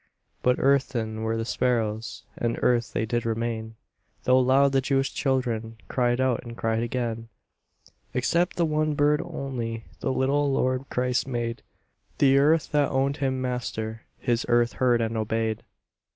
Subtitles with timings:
[0.41, 3.75] But earthen were the sparrows, And earth they did remain,
[4.23, 7.29] Though loud the Jewish children Cried out, and cried again.
[8.15, 11.61] Except the one bird only The little Lord Christ made;
[12.17, 15.61] The earth that owned Him Master, His earth heard and obeyed.